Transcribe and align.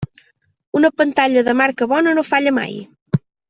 Una 0.79 0.89
pantalla 1.01 1.43
de 1.49 1.55
marca 1.61 1.91
bona 1.95 2.15
no 2.21 2.27
falla 2.33 2.59
mai. 2.61 2.77